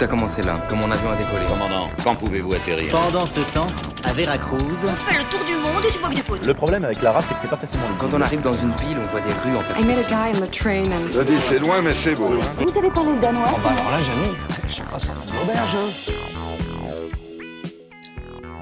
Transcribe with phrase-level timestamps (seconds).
[0.00, 1.44] Tout a commencé là, quand mon avion a décollé.
[1.46, 3.66] Commandant, quand pouvez-vous atterrir Pendant ce temps,
[4.02, 6.46] à Veracruz, On fait le tour du monde et tu vois que des.
[6.46, 8.00] Le problème avec l'arabe, c'est que c'est pas facilement lisible.
[8.10, 10.38] Quand on arrive dans une ville, on voit des rues en I met a guy
[10.38, 12.28] on the train and Je dis, c'est loin, mais c'est beau.
[12.28, 12.46] hein.
[12.58, 14.32] Vous savez parler danois alors là, jamais.
[14.70, 15.76] Je sais pas, ça l'auberge.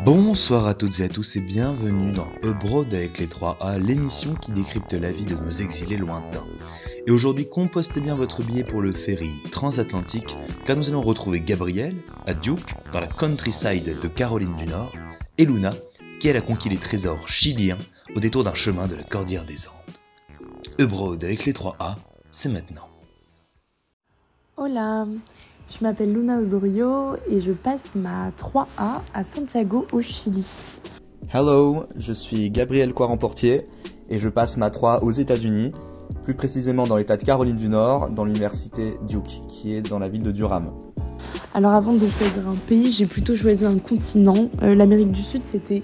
[0.05, 4.51] Bonsoir à toutes et à tous et bienvenue dans Abroad avec les 3A, l'émission qui
[4.51, 6.43] décrypte la vie de nos exilés lointains.
[7.09, 10.37] Et aujourd'hui, compostez bien votre billet pour le ferry transatlantique,
[10.67, 11.95] car nous allons retrouver Gabriel
[12.27, 14.93] à Duke, dans la countryside de Caroline du Nord,
[15.39, 15.73] et Luna,
[16.21, 17.79] qui elle a conquis les trésors chiliens
[18.15, 19.95] au détour d'un chemin de la Cordillère des Andes.
[20.79, 21.97] Abroad avec les 3A,
[22.31, 22.89] c'est maintenant.
[24.59, 25.07] Hola,
[25.75, 30.61] je m'appelle Luna Osorio et je passe ma 3A à Santiago au Chili.
[31.33, 33.67] Hello, je suis Gabriel Coiremportier
[34.11, 35.73] et je passe ma 3 aux États-Unis,
[36.25, 40.09] plus précisément dans l'état de Caroline du Nord, dans l'université Duke, qui est dans la
[40.09, 40.71] ville de Durham.
[41.55, 44.49] Alors avant de choisir un pays, j'ai plutôt choisi un continent.
[44.63, 45.83] Euh, L'Amérique du Sud, c'était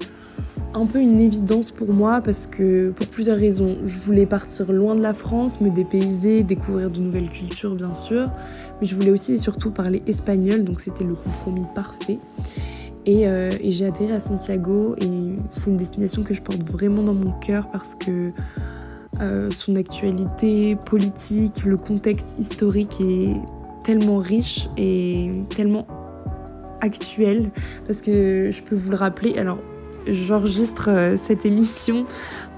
[0.74, 3.76] un peu une évidence pour moi parce que pour plusieurs raisons.
[3.86, 8.26] Je voulais partir loin de la France, me dépayser, découvrir de nouvelles cultures bien sûr,
[8.80, 12.18] mais je voulais aussi et surtout parler espagnol, donc c'était le compromis parfait.
[13.06, 15.08] Et, euh, et j'ai atterri à Santiago et
[15.52, 18.32] c'est une destination que je porte vraiment dans mon cœur parce que
[19.20, 23.34] euh, son actualité politique, le contexte historique est
[23.84, 25.86] tellement riche et tellement
[26.80, 27.50] actuel
[27.86, 29.38] parce que je peux vous le rappeler.
[29.38, 29.58] Alors,
[30.06, 32.06] j'enregistre euh, cette émission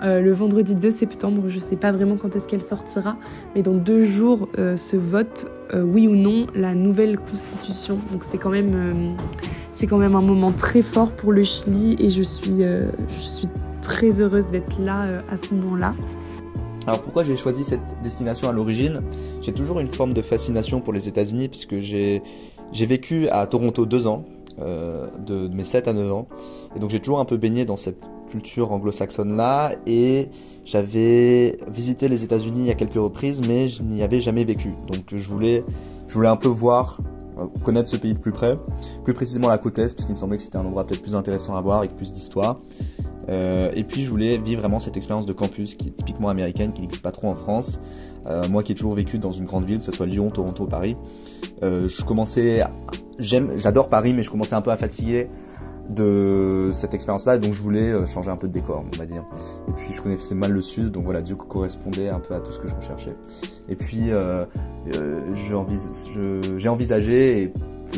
[0.03, 1.45] euh, le vendredi 2 septembre.
[1.49, 3.17] Je sais pas vraiment quand est-ce qu'elle sortira,
[3.55, 7.99] mais dans deux jours se vote oui ou non la nouvelle constitution.
[8.13, 9.17] Donc c'est quand même
[9.75, 13.49] c'est quand même un moment très fort pour le Chili et je suis je suis
[13.83, 15.93] très heureuse d'être là à ce moment-là.
[16.87, 19.01] Alors pourquoi j'ai choisi cette destination à l'origine?
[19.43, 22.23] J'ai toujours une forme de fascination pour les États-Unis puisque j'ai
[22.73, 24.25] vécu à Toronto deux ans,
[24.61, 26.29] euh, de, de mes 7 à 9 ans,
[26.77, 30.29] et donc j'ai toujours un peu baigné dans cette culture anglo-saxonne là, et
[30.65, 34.73] j'avais visité les États-Unis à quelques reprises, mais je n'y avais jamais vécu.
[34.87, 35.65] Donc je voulais,
[36.09, 36.99] je voulais un peu voir,
[37.39, 38.59] euh, connaître ce pays de plus près,
[39.05, 41.17] plus précisément la côte est, parce qu'il me semblait que c'était un endroit peut-être plus
[41.17, 42.61] intéressant à voir avec plus d'histoire.
[43.29, 46.73] Euh, et puis je voulais vivre vraiment cette expérience de campus qui est typiquement américaine,
[46.73, 47.81] qui n'existe pas trop en France.
[48.27, 50.67] Euh, moi qui ai toujours vécu dans une grande ville, que ce soit Lyon, Toronto,
[50.67, 50.97] Paris,
[51.63, 52.65] euh, je commençais,
[53.19, 55.29] j'aime, j'adore Paris, mais je commençais un peu à fatiguer
[55.89, 59.25] de cette expérience-là, donc je voulais changer un peu de décor, on va dire.
[59.69, 62.51] Et puis je connaissais mal le sud, donc voilà, Duke correspondait un peu à tout
[62.51, 63.15] ce que je recherchais.
[63.69, 64.11] Et puis
[66.57, 67.53] j'ai envisagé, et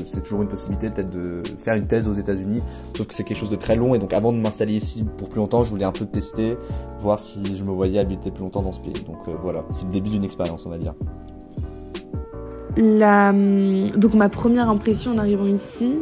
[0.07, 2.63] c'est toujours une possibilité peut-être de faire une thèse aux États-Unis,
[2.97, 5.29] sauf que c'est quelque chose de très long, et donc avant de m'installer ici pour
[5.29, 6.57] plus longtemps, je voulais un peu tester,
[7.01, 8.93] voir si je me voyais habiter plus longtemps dans ce pays.
[9.07, 10.95] Donc euh, voilà, c'est le début d'une expérience, on va dire.
[12.77, 15.97] La, donc ma première impression en arrivant ici,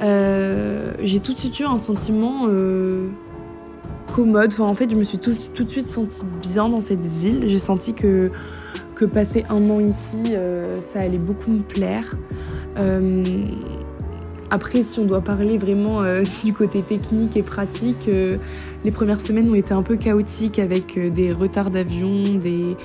[0.00, 3.08] euh, j'ai tout de suite eu un sentiment euh,
[4.14, 4.52] commode.
[4.52, 7.44] Enfin, en fait, je me suis tout, de suite sentie bien dans cette ville.
[7.46, 8.30] J'ai senti que,
[8.94, 10.34] que passer un an ici,
[10.80, 12.16] ça allait beaucoup me plaire.
[12.78, 13.24] Euh,
[14.50, 18.38] après, si on doit parler vraiment euh, du côté technique et pratique, euh,
[18.84, 22.76] les premières semaines ont été un peu chaotiques avec des retards d'avion, des,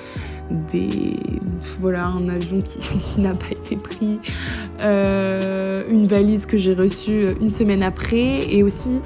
[0.72, 1.16] des
[1.80, 2.78] voilà un avion qui,
[3.20, 4.18] n'a pas été pris,
[4.80, 8.98] une valise que j'ai reçue une semaine après et aussi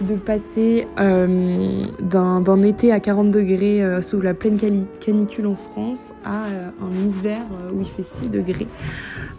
[0.00, 6.12] de passer euh, d'un été à 40 degrés euh, sous la pleine canicule en France
[6.24, 7.40] à euh, un hiver
[7.72, 8.66] où il fait 6 degrés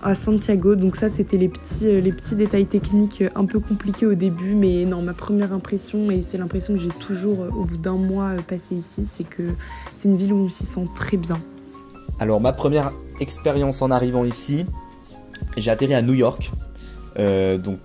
[0.02, 0.76] à Santiago.
[0.76, 4.56] Donc ça, c'était les petits, les petits détails techniques un peu compliqués au début.
[4.56, 8.32] Mais non, ma première impression, et c'est l'impression que j'ai toujours au bout d'un mois
[8.48, 9.44] passé ici, c'est que
[9.96, 11.40] c'est une ville où on s'y sent très bien.
[12.20, 14.66] Alors ma première expérience en arrivant ici,
[15.56, 16.52] j'ai atterri à New York.
[17.18, 17.80] Donc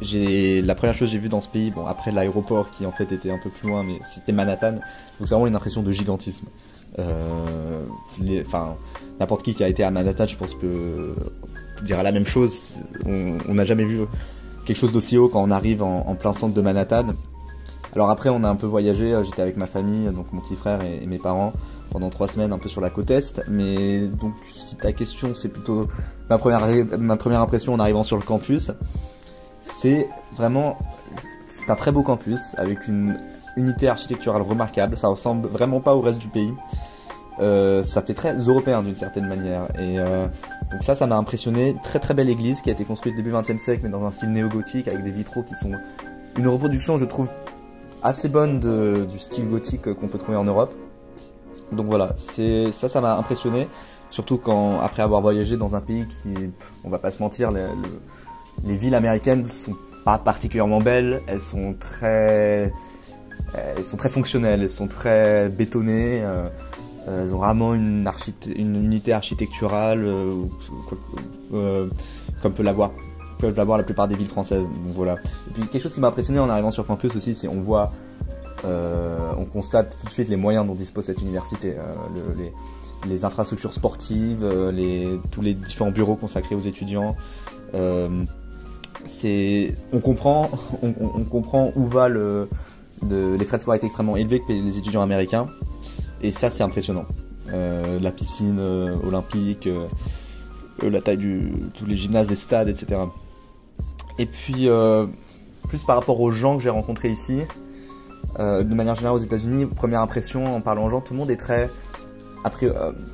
[0.00, 2.92] j'ai la première chose que j'ai vue dans ce pays, bon après l'aéroport qui en
[2.92, 4.72] fait était un peu plus loin, mais c'était Manhattan.
[4.72, 4.80] Donc
[5.20, 6.46] c'est vraiment une impression de gigantisme.
[6.98, 7.84] Euh,
[8.46, 8.74] Enfin
[9.20, 11.14] n'importe qui qui a été à Manhattan, je pense peut
[11.82, 12.74] dire la même chose.
[13.06, 14.00] On n'a jamais vu
[14.66, 17.06] quelque chose d'aussi haut quand on arrive en, plein centre de Manhattan.
[17.94, 20.80] Alors après on a un peu voyagé, j'étais avec ma famille, donc mon petit frère
[20.82, 21.52] et- et mes parents
[21.90, 23.40] pendant trois semaines un peu sur la côte est.
[23.48, 25.88] Mais donc, si ta question, c'est plutôt
[26.28, 26.60] ma première,
[26.98, 28.70] ma première impression en arrivant sur le campus,
[29.60, 30.78] c'est vraiment,
[31.48, 33.18] c'est un très beau campus avec une
[33.56, 34.96] unité architecturale remarquable.
[34.96, 36.52] Ça ressemble vraiment pas au reste du pays.
[37.40, 39.62] Euh, ça fait très européen d'une certaine manière.
[39.78, 40.26] Et euh,
[40.72, 41.76] donc ça, ça m'a impressionné.
[41.82, 44.32] Très très belle église qui a été construite début 20e siècle, mais dans un style
[44.32, 45.72] néo-gothique avec des vitraux qui sont
[46.36, 47.28] une reproduction, je trouve,
[48.02, 48.60] assez bonne
[49.06, 50.72] du style gothique qu'on peut trouver en Europe.
[51.72, 53.68] Donc voilà, c'est ça, ça m'a impressionné.
[54.10, 56.32] Surtout quand, après avoir voyagé dans un pays qui,
[56.82, 57.66] on va pas se mentir, le-
[58.64, 62.72] les villes américaines sont pas particulièrement belles, elles sont très,
[63.54, 66.48] elles sont très fonctionnelles, elles sont très bétonnées, euh,
[67.06, 68.10] elles ont vraiment une,
[68.56, 70.44] unité architecturale, euh,
[71.54, 71.88] euh,
[72.42, 72.90] comme peut l'avoir
[73.38, 74.64] peuvent l'avoir la plupart des villes françaises.
[74.64, 75.14] Donc voilà.
[75.48, 77.92] Et puis quelque chose qui m'a impressionné en arrivant sur campus aussi, c'est on voit,
[78.64, 81.76] on constate tout de suite les moyens dont dispose cette université,
[82.16, 84.44] le- les, infrastructures sportives,
[85.30, 87.14] tous les différents bureaux consacrés aux étudiants.
[89.92, 92.48] on comprend, où va le,
[93.08, 95.46] le- les frais de scolarité extrêmement élevés que payent les étudiants américains,
[96.22, 97.04] et ça c'est impressionnant.
[97.52, 99.86] Euh, la piscine euh, olympique, euh,
[100.82, 103.00] la taille du, tous les gymnases, les stades, etc.
[104.18, 104.68] Et puis,
[105.68, 107.40] plus par rapport aux gens que j'ai rencontrés ici,
[108.38, 111.36] de manière générale aux États-Unis, première impression en parlant aux gens, tout le monde est
[111.36, 111.70] très.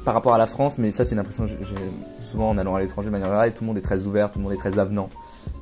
[0.04, 2.74] Par rapport à la France, mais ça c'est une impression que j'ai souvent en allant
[2.74, 4.58] à l'étranger de manière générale, tout le monde est très ouvert, tout le monde est
[4.58, 5.08] très avenant.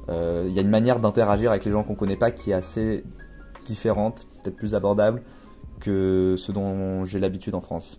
[0.09, 2.55] Euh, Il y a une manière d'interagir avec les gens qu'on connaît pas qui est
[2.55, 3.05] assez
[3.67, 5.23] différente, peut-être plus abordable
[5.81, 7.99] que ce dont j'ai l'habitude en France.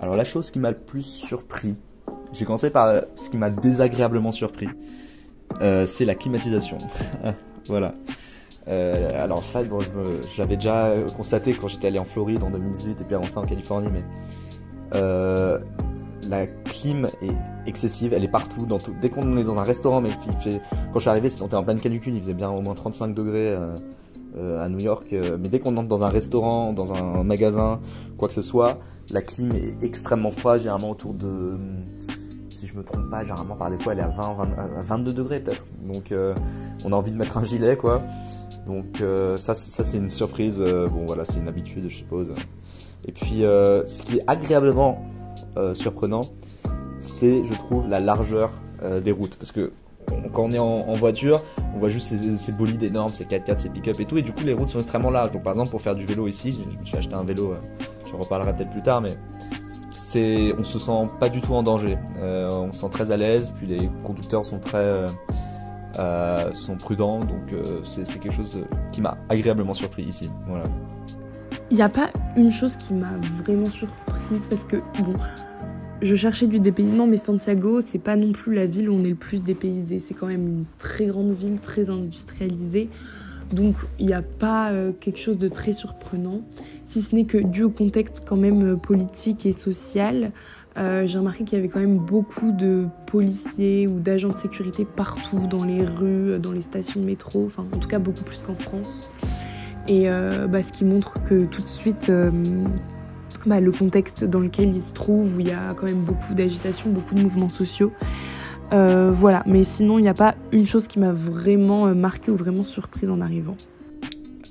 [0.00, 1.74] Alors la chose qui m'a le plus surpris,
[2.32, 4.68] j'ai commencé par ce qui m'a désagréablement surpris,
[5.60, 6.78] euh, c'est la climatisation.
[7.66, 7.94] voilà.
[8.68, 9.78] Euh, alors ça, bon,
[10.48, 13.88] déjà constaté quand j'étais allé en Floride en 2018 et puis avant ça en Californie,
[13.90, 14.04] mais
[16.28, 17.32] la clim est
[17.66, 18.66] excessive, elle est partout.
[19.00, 20.10] Dès qu'on est dans un restaurant, mais
[20.40, 20.60] fait,
[20.92, 23.48] quand je suis arrivé, c'était en pleine canicule, il faisait bien au moins 35 degrés
[23.52, 23.76] euh,
[24.36, 27.80] euh, à New York, euh, mais dès qu'on entre dans un restaurant, dans un magasin,
[28.18, 28.78] quoi que ce soit,
[29.10, 31.56] la clim est extrêmement froide, généralement autour de,
[32.50, 34.42] si je me trompe pas, généralement par des fois elle est à 20, 20
[34.78, 35.64] à 22 degrés peut-être.
[35.82, 36.12] Donc
[36.84, 38.02] on a envie de mettre un gilet quoi.
[38.66, 39.02] Donc
[39.38, 40.58] ça, c'est- ça c'est une surprise.
[40.60, 42.30] bon voilà, c'est une habitude je suppose.
[43.06, 45.02] Et puis ce qui est agréablement
[45.56, 46.22] euh, surprenant,
[46.98, 48.52] c'est je trouve la largeur
[48.82, 49.72] euh, des routes parce que
[50.32, 51.42] quand on est en, voiture,
[51.74, 54.44] on voit juste ces, bolides énormes, ces 4x4, ces pick-up et tout, et du coup
[54.44, 55.32] les routes sont extrêmement larges.
[55.32, 57.52] Donc par exemple pour faire du vélo ici, je je me suis acheté un vélo,
[57.52, 57.56] euh,
[58.10, 59.18] j'en reparlerai peut-être plus tard, mais
[59.94, 61.98] c'est, on se sent pas du tout en danger.
[62.22, 65.08] On se sent très à l'aise, puis les conducteurs sont très,
[66.52, 67.52] sont prudents, donc
[67.84, 68.58] c'est quelque chose
[68.92, 70.30] qui m'a agréablement surpris ici.
[70.46, 70.64] Voilà.
[71.70, 73.12] Il n'y a pas une chose qui m'a
[73.42, 74.76] vraiment surprise parce que,
[76.00, 79.10] je cherchais du dépaysement, mais Santiago, c'est pas non plus la ville où on est
[79.10, 80.00] le plus dépaysé.
[80.00, 82.88] C'est quand même une très grande ville, très industrialisée.
[83.52, 86.42] Donc, il n'y a pas euh, quelque chose de très surprenant,
[86.86, 90.32] si ce n'est que dû au contexte quand même euh, politique et social.
[90.76, 94.84] euh, j'ai remarqué qu'il y avait quand même beaucoup de policiers ou d'agents de sécurité
[94.84, 98.42] partout, dans les rues, dans les stations de métro, enfin en tout cas beaucoup plus
[98.42, 99.08] qu'en France.
[99.88, 102.30] Et euh, bah, ce qui montre que tout de suite, euh,
[103.46, 106.34] bah, le contexte dans lequel il se trouve, où il y a quand même beaucoup
[106.34, 107.92] d'agitation, beaucoup de mouvements sociaux.
[108.74, 112.30] Euh, voilà, mais sinon, il n'y a pas une chose qui m'a vraiment euh, marqué
[112.30, 113.56] ou vraiment surprise en arrivant.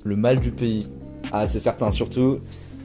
[0.02, 0.88] Le mal du pays.
[1.30, 2.38] Ah, c'est certain, surtout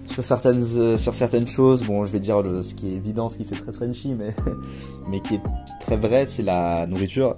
[0.06, 1.84] sur certaines, sur certaines choses.
[1.84, 4.36] Bon, je vais dire ce qui est évident, ce qui fait très Frenchy, mais,
[5.10, 5.42] mais qui est
[5.80, 7.36] très vrai, c'est la nourriture.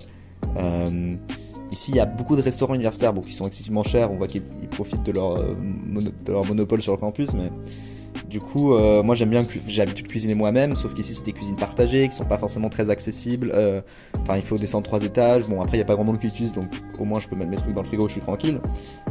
[1.71, 4.11] Ici, il y a beaucoup de restaurants universitaires qui sont excessivement chers.
[4.11, 7.33] On voit qu'ils ils profitent de leur, euh, mono- de leur monopole sur le campus,
[7.33, 7.49] mais
[8.29, 11.33] du coup, euh, moi j'aime bien, j'ai l'habitude de cuisiner moi-même, sauf qu'ici c'est des
[11.33, 13.51] cuisines partagées qui sont pas forcément très accessibles.
[13.53, 13.81] Euh,
[14.25, 15.45] Enfin, il faut descendre trois étages.
[15.47, 16.65] Bon, après, il y a pas grand monde qui utilise, donc
[16.97, 18.59] au moins je peux mettre mes trucs dans le frigo, je suis tranquille.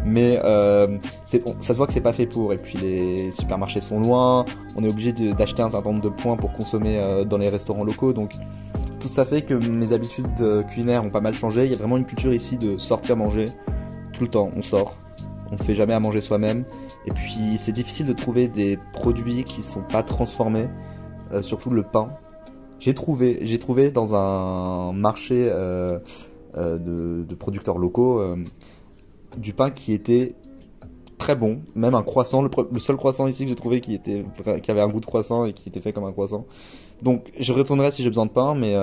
[0.04, 2.52] Mais euh, ça se voit que c'est pas fait pour.
[2.52, 4.44] Et puis les supermarchés sont loin.
[4.74, 7.84] On est obligé d'acheter un certain nombre de points pour consommer euh, dans les restaurants
[7.84, 8.12] locaux.
[8.12, 8.32] Donc
[8.98, 11.64] tout ça fait que mes habitudes culinaires ont pas mal changé.
[11.64, 13.52] Il y a vraiment une culture ici de sortir manger
[14.12, 14.50] tout le temps.
[14.56, 14.98] On sort.
[15.50, 16.64] On ne fait jamais à manger soi-même.
[17.06, 20.68] Et puis c'est difficile de trouver des produits qui sont pas transformés,
[21.32, 22.10] euh, surtout le pain.
[22.80, 25.98] J'ai trouvé, j'ai trouvé dans un marché euh,
[26.56, 28.22] euh, de, producteurs locaux
[29.36, 30.34] du pain qui était
[31.18, 34.24] très bon, même un croissant, le, seul croissant ici que j'ai trouvé qui était
[34.62, 36.46] qui avait un goût de croissant et qui était fait comme un croissant.
[37.02, 38.74] Donc je retournerai si j'ai besoin de pain, mais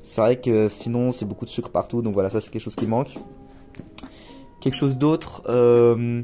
[0.00, 2.76] c'est vrai que sinon c'est beaucoup de sucre partout, donc voilà ça c'est quelque chose
[2.76, 3.14] qui manque.
[4.60, 6.22] Quelque chose d'autre euh,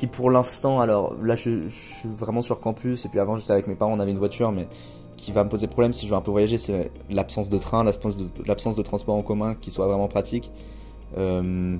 [0.00, 3.66] qui pour l'instant, alors là je, suis vraiment sur campus et puis avant j'étais avec
[3.66, 4.66] mes parents, on avait une voiture, mais
[5.18, 7.84] qui va me poser problème si je veux un peu voyager, c'est l'absence de train,
[7.84, 10.50] l'absence de, transport en commun qui soit vraiment pratique.
[11.18, 11.76] Euh,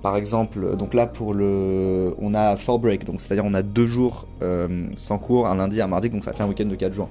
[0.00, 3.86] par exemple, donc là pour le, on a fall break, donc c'est-à-dire on a deux
[3.86, 6.94] jours euh, sans cours, un lundi, un mardi, donc ça fait un week-end de quatre
[6.94, 7.10] jours.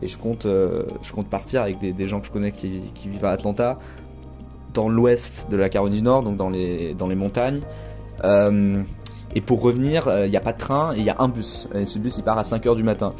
[0.00, 2.80] Et je compte, euh, je compte partir avec des, des gens que je connais qui,
[2.94, 3.78] qui vivent à Atlanta,
[4.72, 7.60] dans l'ouest de la Caroline du Nord, donc dans les, dans les montagnes.
[9.32, 11.28] Euh, Et pour revenir, il n'y a pas de train et il y a un
[11.28, 11.68] bus.
[11.74, 13.14] Et ce bus, il part à 5h du matin.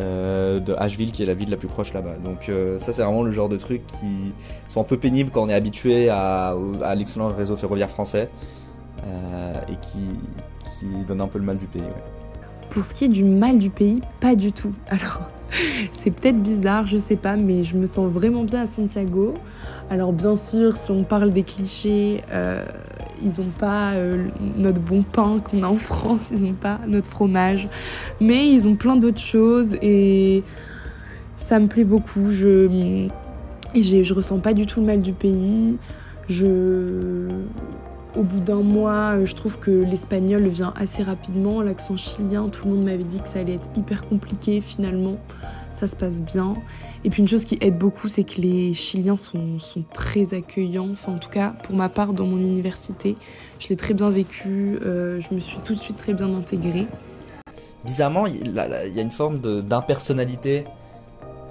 [0.00, 2.16] Euh, de Asheville qui est la ville la plus proche là-bas.
[2.24, 4.32] Donc euh, ça c'est vraiment le genre de trucs qui
[4.66, 6.56] sont un peu pénibles quand on est habitué à,
[6.96, 8.28] l'excellent réseau ferroviaire français
[9.06, 9.98] euh, et qui,
[10.80, 11.82] qui donne un peu le mal du pays.
[12.70, 14.72] Pour ce qui est du mal du pays, pas du tout.
[14.88, 15.30] Alors
[15.92, 19.34] c'est peut-être bizarre, je sais pas, mais je me sens vraiment bien à Santiago.
[19.90, 22.64] Alors bien sûr, si on parle des clichés, euh,
[23.22, 27.10] ils n'ont pas euh, notre bon pain qu'on a en France, ils n'ont pas notre
[27.10, 27.68] fromage,
[28.20, 30.42] mais ils ont plein d'autres choses et
[31.36, 32.30] ça me plaît beaucoup.
[32.30, 33.08] Je
[33.74, 35.78] je ressens pas du tout le mal du pays.
[36.28, 37.28] Je
[38.16, 41.62] au bout d'un mois, je trouve que l'espagnol vient assez rapidement.
[41.62, 45.16] L'accent chilien, tout le monde m'avait dit que ça allait être hyper compliqué finalement
[45.86, 46.54] ça se passe bien.
[47.04, 49.58] Et puis une chose qui aide beaucoup, c'est que les Chiliens sont,
[49.92, 50.88] très accueillants.
[50.92, 53.16] Enfin, en tout cas, pour ma part, dans mon université,
[53.58, 54.78] je l'ai très bien vécu.
[54.82, 56.86] Euh, je me suis tout de suite très bien intégrée.
[57.84, 60.64] Bizarrement, il y a une forme d'impersonnalité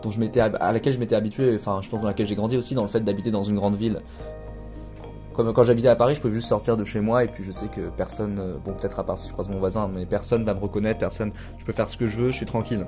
[0.02, 1.56] dont je m'étais à laquelle je m'étais habitué.
[1.56, 3.76] Enfin, je pense dans laquelle j'ai grandi aussi dans le fait d'habiter dans une grande
[3.76, 4.02] ville.
[5.36, 7.52] Comme quand j'habitais à Paris, je pouvais juste sortir de chez moi et puis je
[7.52, 10.44] sais que personne, euh, bon peut-être à part si je croise mon voisin, mais personne
[10.44, 12.86] va me reconnaître, personne, je peux faire ce que je veux, je suis tranquille.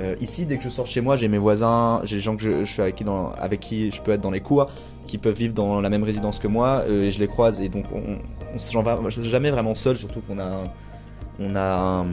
[0.00, 2.42] Euh, ici, dès que je sors chez moi, j'ai mes voisins, j'ai des gens que
[2.42, 4.70] je, suis avec qui, je peux être dans les cours,
[5.06, 7.60] qui peuvent vivre dans la même résidence que moi, euh, et je les croise.
[7.60, 8.18] Et donc, on,
[8.54, 12.04] on, on suis jamais vraiment seul, surtout qu'on a,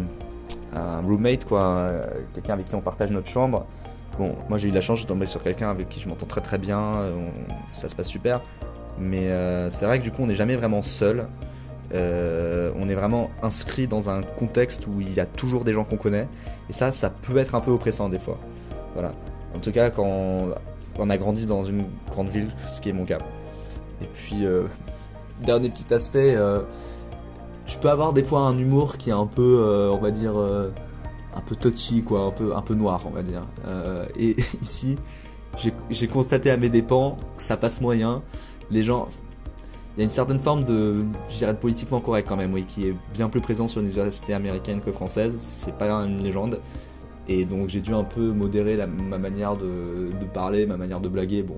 [0.73, 1.89] un, roommate, quoi,
[2.33, 3.65] quelqu'un avec qui on partage notre chambre.
[4.17, 6.41] Bon, moi j'ai eu la chance, de tomber sur quelqu'un avec qui je m'entends très
[6.41, 7.29] très bien, euh,
[7.71, 8.41] ça se passe super.
[8.99, 9.29] Mais
[9.69, 11.27] c'est vrai que du coup, on n'est jamais vraiment seul.
[11.93, 15.83] Euh, on est vraiment inscrit dans un contexte où il y a toujours des gens
[15.83, 16.27] qu'on connaît.
[16.69, 18.37] Et ça, ça peut être un peu oppressant des fois.
[18.93, 19.13] Voilà.
[19.55, 20.49] En tout cas, quand
[20.99, 23.19] on a grandi dans une grande ville, ce qui est mon cas.
[24.01, 24.63] Et puis, euh,
[25.41, 26.61] dernier petit aspect, euh,
[27.65, 31.41] tu peux avoir des fois un humour qui est un peu, on va dire, un
[31.41, 33.43] peu touchy, quoi, un peu, un peu noir, on va dire.
[34.17, 34.97] et ici,
[35.89, 38.21] j'ai constaté à mes dépens que ça passe moyen.
[38.69, 39.09] Les gens,
[39.97, 42.65] il y a une certaine forme de, je dirais, de politiquement correct quand même, oui,
[42.65, 45.37] qui est bien plus présent sur les universités américaines que françaises.
[45.39, 46.59] C'est pas une légende.
[47.27, 51.41] Et donc j'ai dû un peu modérer ma manière de, parler, ma manière de blaguer.
[51.41, 51.57] Bon,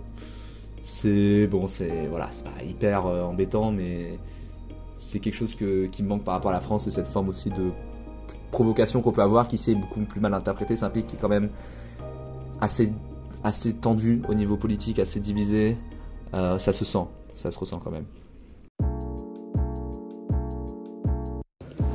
[0.81, 4.17] c'est bon, c'est voilà, c'est pas hyper euh, embêtant, mais
[4.95, 7.27] c'est quelque chose que, qui me manque par rapport à la France, c'est cette forme
[7.27, 7.71] aussi de
[8.51, 10.77] provocation qu'on peut avoir, qui s'est beaucoup plus mal interprétée.
[10.77, 11.49] C'est un pays qui est quand même
[12.61, 12.89] assez
[13.43, 15.77] assez tendu au niveau politique, assez divisé.
[16.33, 17.05] Euh, ça se sent,
[17.35, 18.05] ça se ressent quand même.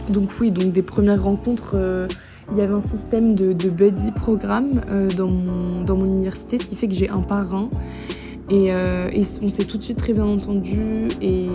[0.09, 2.07] Donc oui, donc des premières rencontres, euh,
[2.53, 6.67] il y avait un système de, buddy programme euh, dans, mon, dans mon université, ce
[6.67, 7.71] qui fait que j'ai un parrain.
[8.51, 11.49] Et, euh, et, on s'est tout de suite très bien entendu et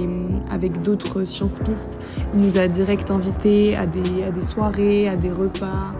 [0.49, 1.99] avec d'autres sciences pistes,
[2.33, 5.93] il nous a direct invités à des, à des soirées, à des repas,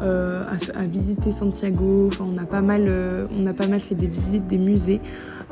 [0.00, 2.06] à, à, visiter Santiago.
[2.06, 2.88] Enfin, on a pas mal,
[3.36, 5.00] on a pas mal fait des visites des musées.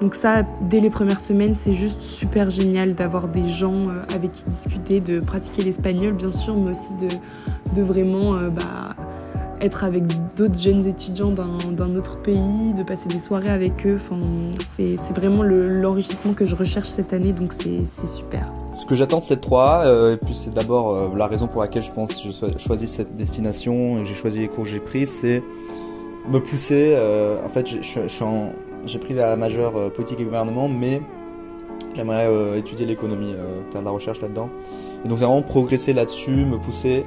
[0.00, 4.32] Donc ça, dès les premières semaines, c'est juste super génial d'avoir des gens euh, avec
[4.32, 8.96] qui discuter, de pratiquer l'espagnol bien sûr, mais aussi de, vraiment euh, bah,
[9.60, 10.02] être avec
[10.34, 13.96] d'autres jeunes étudiants d'un autre pays, de passer des soirées avec eux.
[13.96, 14.20] Enfin,
[14.68, 18.52] c'est vraiment l'enrichissement que je recherche cette année, donc c'est super.
[18.78, 21.84] Ce que j'attends de cette 3 euh, et puis c'est d'abord la raison pour laquelle
[21.84, 25.06] je pense que je choisis cette destination et j'ai choisi les cours que j'ai pris,
[25.06, 25.40] c'est
[26.28, 26.98] me pousser.
[27.44, 28.50] en fait, je, je suis en
[28.86, 31.00] j'ai pris la majeure euh, politique et gouvernement, mais
[31.94, 34.48] j'aimerais euh, étudier l'économie, euh, faire de la recherche là-dedans.
[35.04, 37.04] Et donc c'est vraiment progresser là-dessus, me pousser,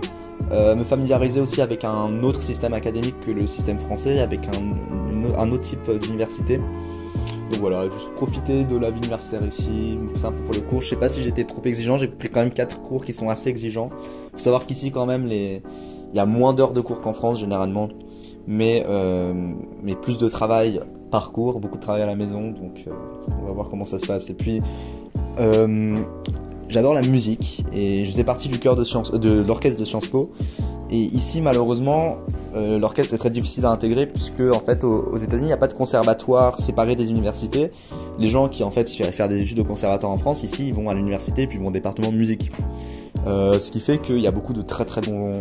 [0.52, 5.50] me familiariser aussi avec un autre système académique que le système français, avec un, un
[5.50, 6.58] autre type d'université.
[6.58, 10.82] Donc voilà, juste profiter de la vie universitaire ici, c'est un peu pour les cours.
[10.82, 13.30] Je sais pas si j'étais trop exigeant, j'ai pris quand même quatre cours qui sont
[13.30, 13.90] assez exigeants.
[14.34, 15.64] Faut savoir qu'ici quand même les
[16.14, 17.90] il y a moins d'heures de cours qu'en France généralement,
[18.46, 18.86] mais
[19.82, 22.92] mais plus de travail parcours, beaucoup de travail à la maison, donc euh,
[23.42, 24.30] on va voir comment ça se passe.
[24.30, 24.62] Et puis,
[25.40, 25.96] euh,
[26.70, 30.32] j'adore la musique et je faisais partie du chœur de, l'orchestre de Sciences Po.
[30.90, 32.18] Et ici, malheureusement,
[32.56, 35.58] euh, l'orchestre est très difficile à intégrer puisque, en fait, aux, États-Unis, il n'y a
[35.58, 37.72] pas de conservatoire séparé des universités.
[38.20, 40.74] Les gens qui, en fait, iraient faire des études au conservatoire en France, ici, ils
[40.74, 42.52] vont à l'université et puis vont au département de musique.
[43.28, 45.40] Euh, ce qui fait qu'il y a beaucoup de très très bons,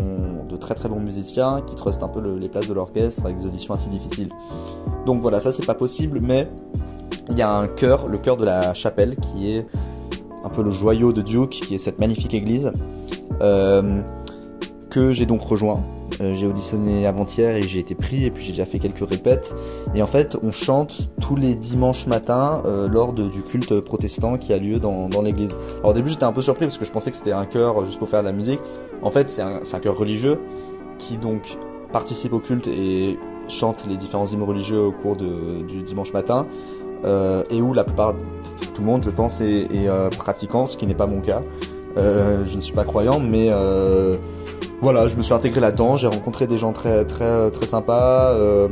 [0.49, 3.75] de très bons musiciens qui trustent un peu les places de l'orchestre avec des auditions
[3.75, 4.31] assez difficiles.
[5.05, 6.49] Donc voilà, ça c'est pas possible, mais
[7.31, 9.67] il y a un chœur, le chœur de la chapelle, qui est
[10.45, 12.73] un peu le joyau de Duke, qui est cette magnifique église,
[13.41, 14.03] euh,
[14.91, 15.81] que j'ai donc rejoint.
[16.21, 19.55] Euh, j'ai auditionné avant-hier et j'ai été pris et puis j'ai déjà fait quelques répètes.
[19.95, 24.53] Et en fait, on chante tous les dimanches matins euh, lors du culte protestant qui
[24.53, 25.57] a lieu dans, dans l'église.
[25.81, 27.85] Alors au début, j'étais un peu surpris parce que je pensais que c'était un chœur
[27.85, 28.61] juste pour faire de la musique.
[29.03, 30.39] En fait, c'est un, un chœur religieux
[30.99, 31.59] qui donc
[31.93, 33.19] participe au culte et
[33.49, 36.47] chante les différents hymnes religieux au cours de- du dimanche matin.
[37.05, 38.15] euh, et où la plupart,
[38.75, 41.43] tout le monde, je pense, est, est, euh, pratiquant, ce qui n'est pas mon cas.
[41.99, 43.49] Euh, je ne suis pas croyant, mais
[44.81, 45.97] voilà, je me suis intégré là-dedans.
[45.97, 48.33] J'ai rencontré des gens très très très sympas.
[48.33, 48.69] Euh,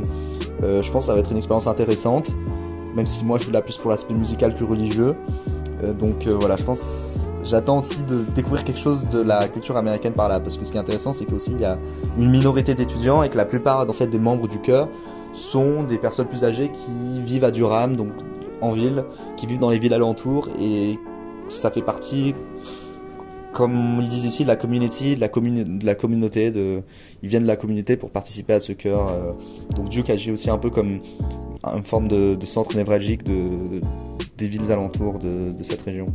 [0.63, 2.31] euh, je pense que ça va être une expérience intéressante,
[2.95, 5.11] même si moi je suis là plus pour l'aspect musical plus religieux.
[5.83, 10.13] Euh, donc voilà, je pense, j'attends aussi de découvrir quelque chose de la culture américaine
[10.13, 11.77] par là, parce que ce qui est intéressant, c'est qu'aussi il y a
[12.17, 14.87] une minorité d'étudiants et que la plupart en fait des membres du chœur
[15.33, 18.09] sont des personnes plus âgées qui vivent à Durham, donc
[18.61, 19.03] en ville,
[19.35, 20.97] qui vivent dans les villes alentours et
[21.49, 22.33] ça fait partie
[23.55, 25.21] comme ils disent ici, de la community, de
[25.85, 26.51] la, communauté,
[27.23, 29.07] ils viennent de la communauté pour participer à ce chœur.
[29.07, 29.31] euh.
[29.77, 30.99] donc Duke agit aussi un peu comme
[31.73, 33.81] une forme de, centre névralgique de, de-
[34.37, 36.07] des villes alentours de, cette région.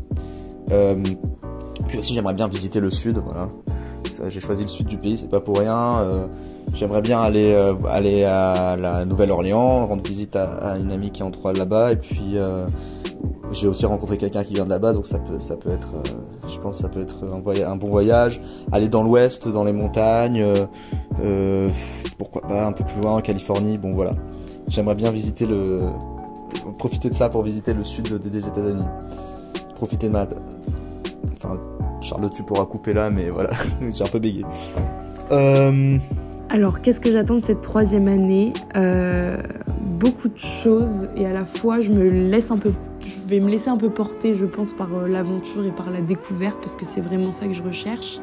[0.71, 0.95] Euh,
[1.89, 3.23] puis aussi j'aimerais bien visiter le sud,
[4.29, 6.01] J'ai choisi le sud du pays, c'est pas pour rien.
[6.01, 6.27] Euh,
[6.75, 7.55] j'aimerais bien aller
[7.89, 11.97] aller à la Nouvelle-Orléans, rendre visite à, une amie qui est en trois là-bas, et
[11.97, 12.37] puis
[13.53, 15.95] j'ai aussi rencontré quelqu'un qui vient de là-bas, donc ça peut, ça peut être,
[16.55, 18.41] je pense, que ça peut être un, bon voyage.
[18.73, 20.55] Aller dans l'ouest, dans les montagnes, euh,
[21.23, 21.69] euh,
[22.19, 23.79] pourquoi pas un peu plus loin en Californie.
[23.79, 24.13] Bon voilà,
[24.69, 25.81] j'aimerais bien visiter le,
[26.79, 28.87] profiter de ça pour visiter le sud de- des États-Unis.
[29.75, 30.27] Profiter de ma,
[31.37, 31.57] enfin,
[32.03, 33.51] Charlotte, tu pourras couper là, mais voilà,
[33.95, 34.45] j'ai un peu bégayé.
[35.33, 35.97] Euh,
[36.51, 38.53] Alors, qu'est-ce que j'attends de cette troisième année?
[40.01, 42.73] Beaucoup de choses et à la fois, je me laisse un peu,
[43.07, 46.01] je vais me laisser un peu porter, je pense, par euh, l'aventure et par la
[46.01, 48.21] découverte parce que c'est vraiment ça que je recherche.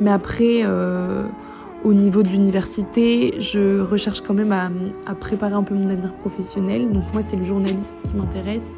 [0.00, 1.26] Mais après, euh,
[1.84, 6.90] au niveau de l'université, je recherche quand même à, préparer un peu mon avenir professionnel.
[6.90, 8.76] Donc moi, c'est le journalisme qui m'intéresse.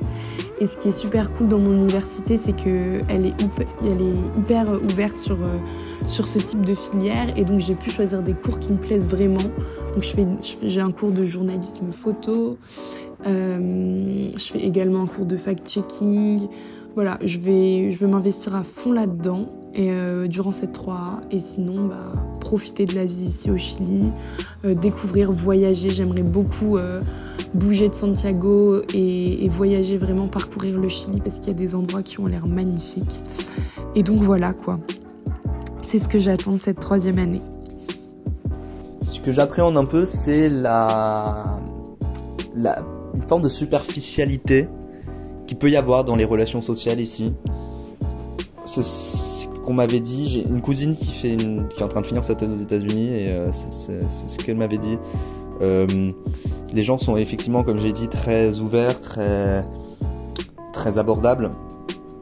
[0.61, 3.43] Et ce qui est super cool dans mon université, c'est que elle est,
[3.85, 5.59] est hyper ouverte sur euh,
[6.09, 9.09] sur ce type de filière et donc j'ai pu choisir des cours qui me plaisent
[9.09, 9.43] vraiment.
[9.95, 10.05] Donc
[10.63, 12.59] j'ai un cours de journalisme photo,
[13.27, 16.49] euh, je fais également un cours de fact-checking.
[16.95, 21.87] Voilà, je vais, je m'investir à fond là-dedans et euh, durant cette 3 et sinon
[21.87, 24.13] bah, profiter de la vie ici au Chili,
[24.65, 25.89] euh, découvrir, voyager.
[25.89, 26.79] J'aimerais beaucoup
[27.55, 31.75] bouger de Santiago et, et voyager vraiment parcourir le Chili parce qu'il y a des
[31.75, 33.23] endroits qui ont l'air magnifiques.
[33.97, 34.79] Et donc voilà quoi.
[35.83, 37.43] C'est ce que j'attends de cette troisième année.
[39.07, 41.61] Ce que j'appréhende un peu, c'est la,
[42.57, 42.83] la
[43.15, 44.69] une forme de superficialité
[45.47, 47.33] qui peut y avoir dans les relations sociales ici.
[48.67, 50.29] C'est ce qu'on m'avait dit.
[50.29, 53.09] J'ai une cousine qui fait qui est en train de finir sa thèse aux États-Unis
[53.13, 54.99] et euh, c'est- ce qu'elle m'avait dit.
[55.61, 55.87] Euh,
[56.73, 59.65] les gens sont effectivement, comme j'ai dit, très ouverts, très
[60.73, 61.53] très abordables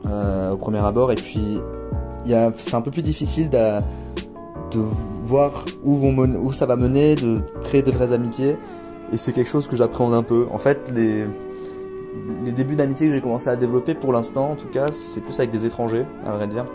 [0.07, 1.11] euh, au premier abord.
[1.13, 1.59] Et puis,
[2.59, 3.81] c'est un peu plus difficile d'a-
[4.73, 8.57] de voir où, vont où ça va mener, de créer de vraies amitiés.
[9.13, 10.47] Et c'est quelque chose que j'appréhende un peu.
[10.51, 11.27] En fait, les,
[12.45, 15.39] les débuts d'amitié que j'ai commencé à développer, pour l'instant en tout cas, c'est plus
[15.39, 16.67] avec des étrangers, à vrai dire.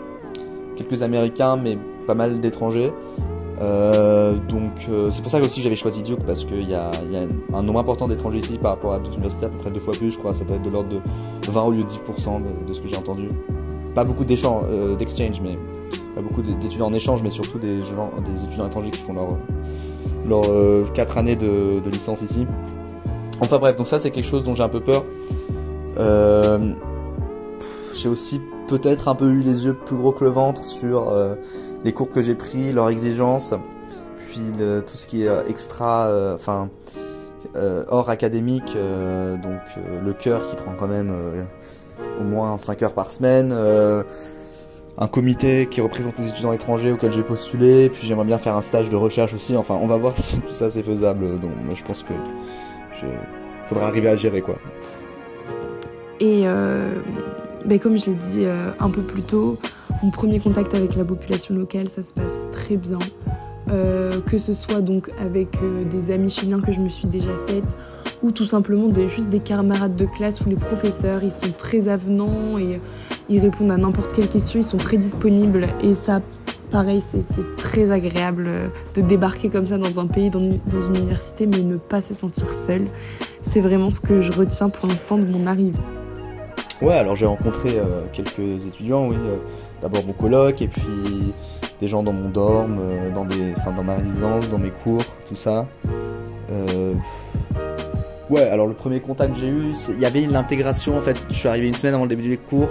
[0.76, 2.92] Quelques Américains, mais pas mal d'étrangers.
[3.60, 6.92] Euh, donc euh, c'est pour ça que aussi j'avais choisi Duke parce qu'il y a,
[7.10, 9.70] y a un nombre important d'étrangers ici par rapport à d'autres universités, à peu près
[9.72, 10.32] deux fois plus, je crois.
[10.32, 12.96] Ça doit être de l'ordre de 20 au lieu de 10% de, ce que j'ai
[12.96, 13.28] entendu.
[13.96, 14.96] Pas beaucoup d'échanges, euh,
[15.42, 15.56] mais
[16.14, 19.38] pas beaucoup d'étudiants en échange, mais surtout des étudiants étrangers qui font leur
[20.28, 22.46] leurs euh, quatre années de, licence ici.
[23.40, 25.04] Enfin bref, donc ça c'est quelque chose dont j'ai un peu peur.
[25.98, 26.58] Euh,
[27.94, 31.34] j'ai aussi peut-être un peu eu les yeux plus gros que le ventre sur euh,
[31.84, 33.54] les cours que j'ai pris, leurs exigences,
[34.30, 34.40] puis
[34.86, 36.68] tout ce qui est euh, extra, euh, enfin
[37.56, 41.44] euh, hors académique, euh, donc euh, le cœur qui prend quand même euh,
[42.20, 43.52] au moins 5 heures par semaine.
[45.00, 48.62] Un comité qui représente les étudiants étrangers auquel j'ai postulé, puis j'aimerais bien faire un
[48.62, 49.56] stage de recherche aussi.
[49.56, 51.38] Enfin, on va voir si tout ça c'est faisable.
[51.40, 52.12] Donc, je pense que
[53.66, 54.58] faudra arriver à gérer quoi.
[56.20, 57.00] Et euh,
[57.64, 59.58] ben, comme je l'ai dit euh, un peu plus tôt,
[60.02, 62.98] mon premier contact avec la population locale, ça se passe très bien.
[63.70, 65.48] Euh, que ce soit donc avec
[65.90, 67.76] des amis chiliens que je me suis déjà faites,
[68.22, 72.56] ou tout simplement juste des camarades de classe ou les professeurs, ils sont très avenants
[72.56, 72.80] et
[73.28, 76.20] ils répondent à n'importe quelle question, ils sont très disponibles et ça,
[76.70, 80.60] pareil, c'est très agréable euh, de débarquer comme ça dans un pays, dans une,
[80.94, 82.82] université, mais ne pas se sentir seul.
[83.42, 85.78] C'est vraiment ce que je retiens pour l'instant de mon arrivée.
[86.80, 89.16] Ouais, alors j'ai rencontré euh, quelques étudiants, oui.
[89.16, 89.36] euh,
[89.82, 90.82] D'abord mon coloc, et puis
[91.80, 92.80] des gens dans mon dorm,
[93.14, 95.66] dans, des, dans ma résidence, dans mes cours, tout ça.
[98.28, 100.98] Ouais, alors le premier contact que j'ai eu, il y avait l'intégration.
[100.98, 102.68] En fait, je suis arrivé une semaine avant le début des cours.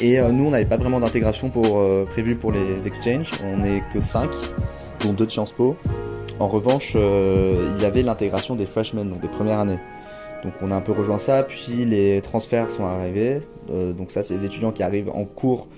[0.00, 3.30] Et, euh, nous, on n'avait pas vraiment d'intégration euh, prévue pour les exchanges.
[3.44, 4.30] On n'est que 5,
[5.02, 5.76] dont 2 de Sciences Po.
[6.38, 9.78] En revanche, euh, il y avait l'intégration des freshmen, donc des premières années.
[10.44, 13.40] Donc on a un peu rejoint ça, puis les transferts sont arrivés.
[13.68, 15.68] Donc ça, c'est les étudiants qui arrivent en cours,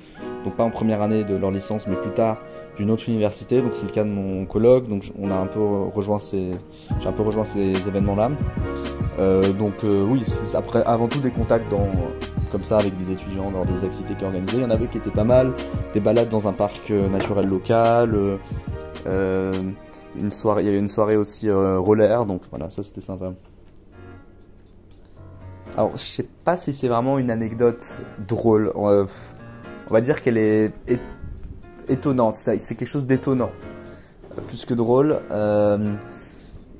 [0.42, 2.38] donc pas en première année de leur licence, mais plus tard
[2.78, 3.60] d'une autre université.
[3.60, 4.88] Donc c'est le cas de mon colloque.
[4.88, 6.52] Donc on a un peu rejoint ces,
[6.98, 8.30] j'ai un peu rejoint ces événements-là.
[9.58, 11.90] Donc oui, c'est après avant tout des contacts dans
[12.54, 14.58] comme ça avec des étudiants dans des activités qui organisées.
[14.58, 15.52] Il y en avait qui étaient pas mal,
[15.92, 18.36] des balades dans un parc euh, naturel local, euh,
[19.08, 19.52] euh,
[20.16, 23.32] une soirée, il y avait une soirée aussi euh, roller, donc voilà, ça c'était sympa.
[25.76, 28.70] Alors je sais pas si c'est vraiment une anecdote drôle.
[28.76, 29.08] On
[29.90, 30.70] va dire qu'elle est
[31.88, 32.36] étonnante.
[32.36, 33.50] C'est quelque chose d'étonnant,
[34.46, 35.18] plus que drôle.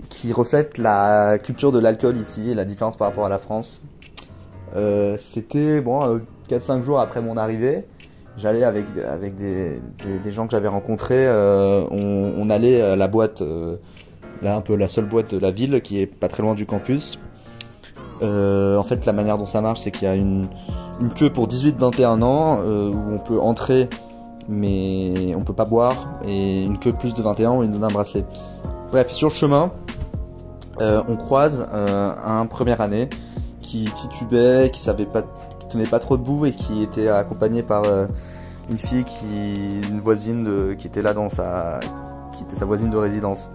[0.08, 3.80] Qui reflète la culture de l'alcool ici et la différence par rapport à la France.
[4.76, 7.84] Euh, C'était bon, euh, 4-5 jours après mon arrivée,
[8.37, 8.87] j'allais avec,
[9.37, 9.80] des,
[10.30, 13.76] gens que j'avais rencontrés, euh, on, on allait à la boîte, euh,
[14.42, 16.66] là un peu la seule boîte de la ville qui est pas très loin du
[16.66, 17.18] campus.
[18.22, 20.48] Euh, en fait, la manière dont ça marche, c'est qu'il y a une,
[21.16, 23.88] queue pour 18-21 ans euh, où on peut entrer
[24.48, 27.90] mais on peut pas boire et une queue plus de 21 où ils nous donnent
[27.90, 28.24] un bracelet.
[28.90, 29.72] Bref, sur le chemin,
[30.80, 33.08] euh, on croise euh, un première année
[33.74, 35.22] qui titubait, qui savait pas,
[35.58, 38.06] qui tenait pas trop debout et qui était accompagné par euh,
[38.70, 41.80] une fille qui, une voisine qui était là dans sa,
[42.37, 43.50] qui était sa voisine de résidence.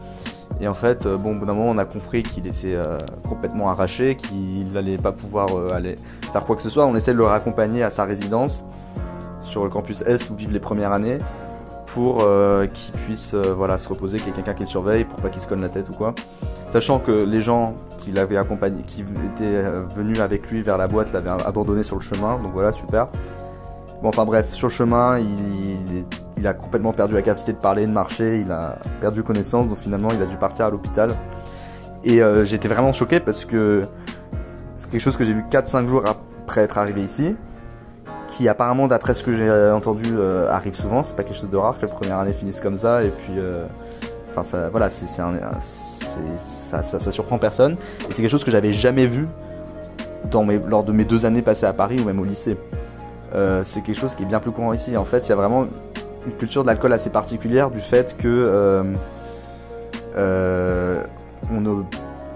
[0.59, 2.97] Et en fait, euh, bon, au bout d'un moment, on a compris qu'il était euh,
[3.29, 5.95] complètement arraché, qu'il n'allait pas pouvoir aller
[6.33, 6.85] faire quoi que ce soit.
[6.85, 8.61] On essaie de le raccompagner à sa résidence
[9.43, 11.19] sur le campus Est où vivent les premières années
[11.87, 12.17] pour
[12.73, 15.41] qu'il puisse voilà se reposer, qu'il y ait quelqu'un qui le surveille pour pas qu'il
[15.41, 16.13] se cogne la tête ou quoi.
[16.71, 20.87] Sachant que les gens qui l'avaient accompagné, qui étaient euh, venus avec lui vers la
[20.87, 23.07] boîte, l'avaient abandonné sur le chemin, donc voilà super.
[24.01, 27.91] Bon enfin bref, sur le chemin, il, a complètement perdu la capacité de parler, de
[27.91, 31.09] marcher, il a perdu connaissance, donc finalement il a dû partir à l'hôpital.
[32.05, 33.81] Et euh, j'étais vraiment choqué parce que
[34.77, 37.35] c'est quelque chose que j'ai vu 4-5 jours après être arrivé ici
[38.29, 41.57] qui apparemment d'après ce que j'ai entendu euh, arrive souvent c'est pas quelque chose de
[41.57, 43.65] rare que la première année finisse comme ça et puis euh,
[44.31, 45.33] enfin ça voilà c'est un-
[46.71, 49.27] ça, ça, surprend personne et c'est quelque chose que j'avais jamais vu
[50.31, 52.57] dans mes lors de mes deux années passées à Paris ou même au lycée
[53.35, 55.35] Euh, c'est quelque chose qui est bien plus courant ici en fait il y a
[55.35, 55.67] vraiment
[56.25, 58.83] une culture de l'alcool assez particulière du fait que euh,
[60.17, 60.95] euh,
[61.51, 61.83] on ne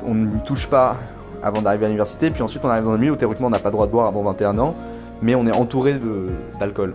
[0.06, 0.98] on touche pas
[1.42, 3.58] avant d'arriver à l'université puis ensuite on arrive dans un milieu où théoriquement on n'a
[3.58, 4.76] pas le droit de boire avant 21 ans
[5.24, 6.00] mais on est entouré
[6.60, 6.94] d'alcool.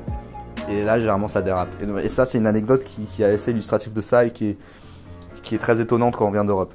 [0.70, 1.68] Et là, généralement, ça dérape.
[1.82, 4.50] Et, et ça, c'est une anecdote qui, qui est assez illustrative de ça et qui
[4.50, 4.56] est,
[5.42, 6.74] qui est très étonnante quand on vient d'Europe.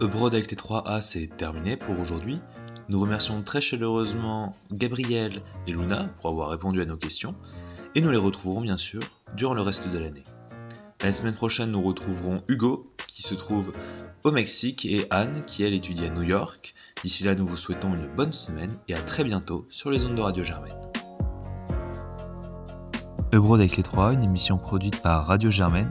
[0.00, 2.40] Ebrod avec les 3A, c'est terminé pour aujourd'hui.
[2.88, 7.34] Nous remercions très chaleureusement Gabriel et Luna pour avoir répondu à nos questions,
[7.94, 9.00] et nous les retrouverons bien sûr
[9.34, 10.24] durant le reste de l'année.
[11.02, 13.72] La semaine prochaine, nous retrouverons Hugo, qui se trouve
[14.24, 16.74] au Mexique, et Anne, qui elle étudie à New York.
[17.02, 20.16] D'ici là, nous vous souhaitons une bonne semaine et à très bientôt sur les ondes
[20.16, 20.83] de Radio Germaine.
[23.34, 25.90] Ebrod avec les 3A, une émission produite par Radio Germaine,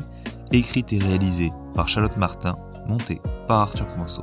[0.53, 2.56] écrite et réalisée par Charlotte Martin,
[2.88, 4.21] montée par Arthur Coinceau.